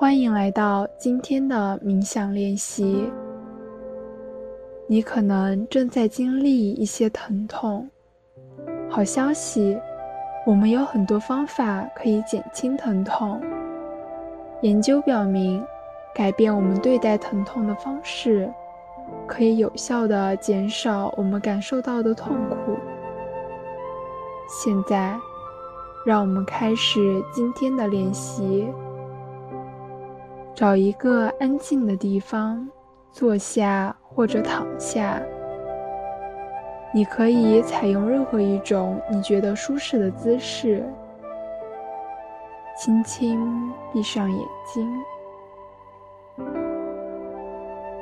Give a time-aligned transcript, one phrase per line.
[0.00, 3.10] 欢迎来到今天的冥想练习。
[4.86, 7.90] 你可能正在经历一些疼痛。
[8.88, 9.76] 好消息，
[10.46, 13.40] 我们有很多方法可以减轻疼痛。
[14.62, 15.60] 研究表明，
[16.14, 18.48] 改变我们对待疼痛的方式，
[19.26, 22.78] 可以有效地减少我们感受到的痛苦。
[24.48, 25.18] 现在，
[26.06, 28.68] 让我们开始今天的练习。
[30.58, 32.68] 找一个安静的地方，
[33.12, 35.22] 坐下或者躺下。
[36.92, 40.84] 你可以采用任何一种你觉得舒适的姿势。
[42.76, 44.92] 轻轻闭上眼睛，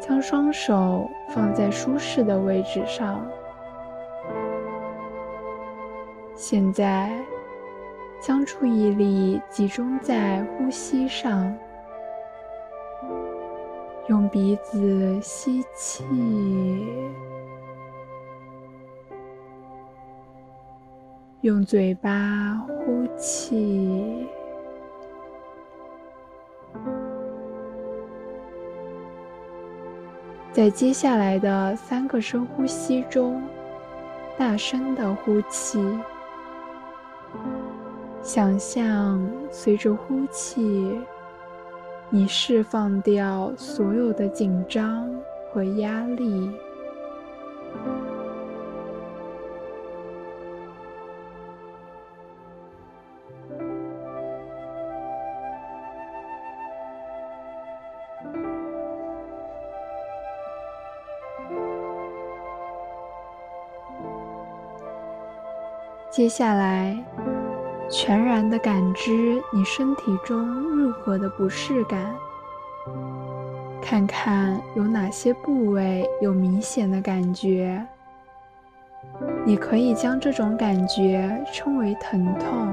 [0.00, 3.24] 将双手放在舒适的位置上。
[6.34, 7.12] 现在，
[8.20, 11.56] 将注意力集中在呼吸上。
[14.10, 16.04] 用鼻子吸气，
[21.42, 24.26] 用嘴巴呼气。
[30.50, 33.40] 在接下来的三个深呼吸中，
[34.36, 35.78] 大声的呼气，
[38.22, 41.00] 想象随着呼气。
[42.12, 45.08] 你释放掉所有的紧张
[45.52, 46.50] 和压力。
[66.10, 67.29] 接下来。
[67.90, 72.14] 全然的感知你身体中任何的不适感，
[73.82, 77.84] 看看有哪些部位有明显的感觉。
[79.44, 82.72] 你可以将这种感觉称为疼痛。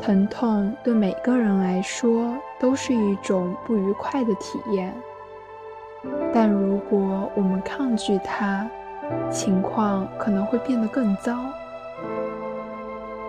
[0.00, 4.94] 疼痛对每个人来说都是一种不愉快的体验，
[6.32, 8.66] 但如果我们抗拒它，
[9.30, 11.36] 情况可能会变得更糟。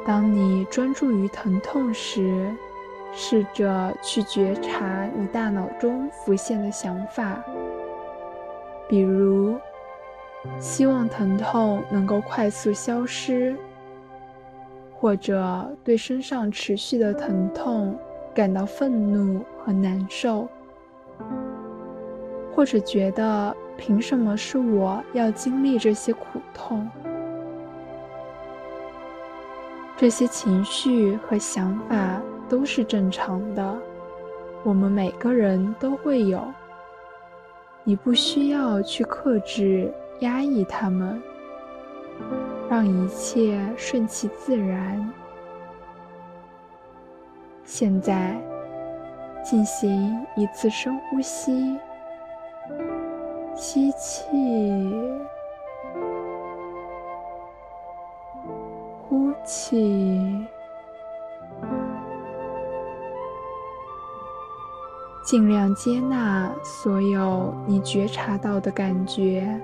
[0.06, 2.54] 当你专注于疼痛时，
[3.12, 7.44] 试着去觉察你大脑中浮现的想法，
[8.88, 9.58] 比如
[10.60, 13.56] 希望疼痛能够快速消失，
[14.94, 17.98] 或者对身上持续的疼痛
[18.34, 20.48] 感到愤怒和难受，
[22.54, 26.88] 或者觉得凭什么是我要经历这些苦痛。
[29.98, 33.78] 这些情绪和想法都是正常的，
[34.64, 36.44] 我们每个人都会有。
[37.84, 41.22] 你不需要去克制、压抑它们，
[42.70, 45.10] 让一切顺其自然。
[47.64, 48.36] 现在，
[49.44, 51.78] 进行一次深呼吸，
[53.56, 54.28] 吸气。
[59.46, 60.46] 气，
[65.24, 69.62] 尽量接纳所有你觉察到的感觉。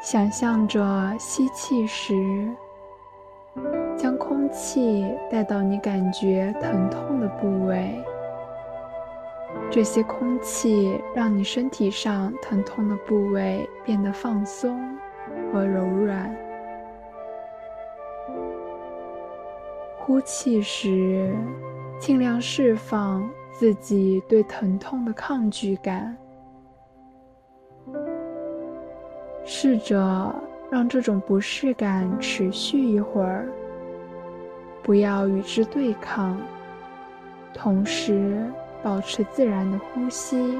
[0.00, 2.56] 想象着吸气时。
[3.96, 8.04] 将空气带到你感觉疼痛的部位，
[9.70, 14.78] 这些空气让你身体上疼痛的部位变得放松
[15.50, 16.34] 和柔软。
[19.98, 21.34] 呼气时，
[21.98, 26.16] 尽量释放自己对疼痛的抗拒感，
[29.42, 30.34] 试着
[30.70, 33.48] 让这种不适感持续一会儿。
[34.86, 36.38] 不要与之对抗，
[37.52, 38.40] 同时
[38.84, 40.56] 保持自然的呼吸。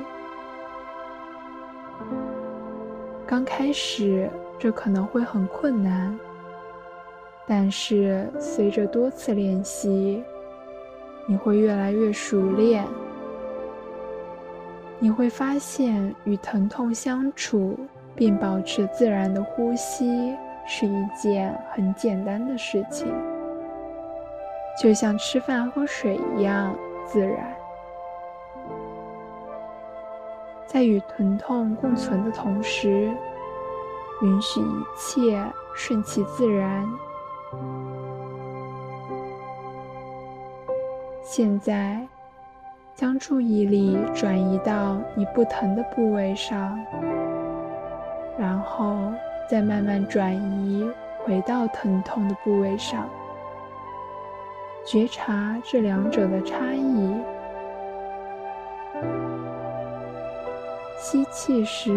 [3.25, 4.29] 刚开始
[4.59, 6.19] 这可能会很困难，
[7.47, 10.25] 但是随着多次练习，
[11.29, 12.85] 你会越来越熟练。
[14.99, 17.79] 你会发现与疼痛相处
[18.17, 20.35] 并保持自然的呼吸
[20.67, 23.07] 是一件很简单的事情。
[24.81, 26.75] 就像吃饭喝水一样
[27.05, 27.55] 自然。
[30.67, 33.11] 在与疼痛共存的同时，
[34.23, 35.43] 允许一切
[35.75, 36.87] 顺其自然。
[41.23, 42.07] 现在，
[42.95, 46.79] 将注意力转移到你不疼的部位上，
[48.39, 49.13] 然后
[49.49, 50.89] 再慢慢转移
[51.25, 53.09] 回到疼痛的部位上，
[54.87, 57.13] 觉察这两者的差异。
[60.97, 61.93] 吸气时，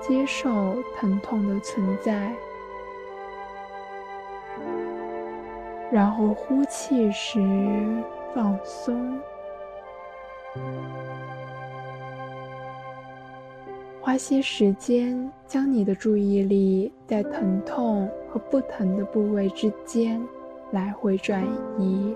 [0.00, 2.32] 接受疼痛的存在。
[5.92, 7.38] 然后呼气时
[8.34, 9.18] 放松，
[14.00, 20.20] 花些时间将你的注意力在疼痛和不疼的部位之间
[20.76, 21.42] 来回转
[21.78, 22.14] 移，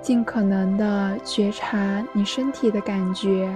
[0.00, 3.54] 尽可能的觉察你身体的感觉。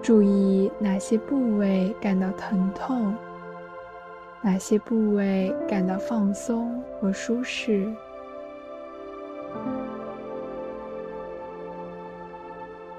[0.00, 3.14] 注意哪些部位感到疼痛，
[4.40, 7.86] 哪些部位感到放松和舒适。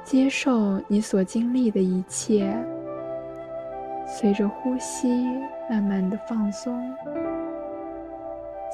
[0.03, 2.55] 接受你所经历的一切，
[4.21, 5.25] 随着呼吸
[5.67, 6.95] 慢慢的放松，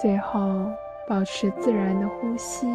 [0.02, 0.70] 最后
[1.08, 2.68] 保持自然的呼吸。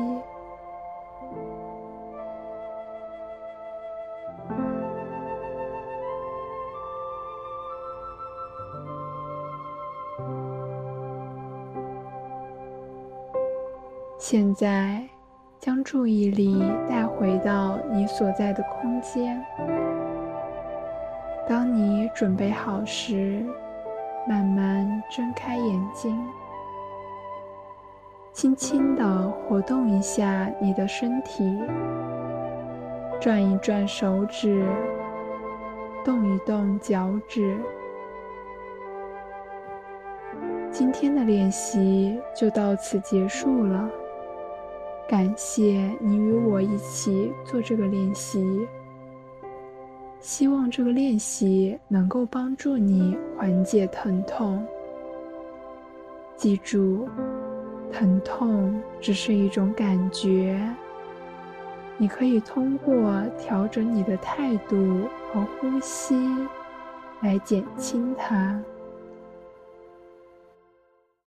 [14.17, 15.07] 现在，
[15.61, 19.45] 将注意力带回到你所在的空间。
[21.73, 23.43] 你准备好时，
[24.29, 26.23] 慢慢睁开眼睛，
[28.31, 31.59] 轻轻地活动一下你的身体，
[33.19, 34.67] 转一转手指，
[36.05, 37.57] 动一动脚趾。
[40.71, 43.89] 今天的练习就到此结束了。
[45.09, 48.69] 感谢你与我一起做这个练习，
[50.23, 54.65] 希望这个练习能够帮助你缓解疼痛。
[56.37, 57.09] 记住，
[57.93, 60.65] 疼痛只是一种感觉，
[61.99, 66.15] 你可以通过调整你的态度和呼吸
[67.21, 68.63] 来减轻它。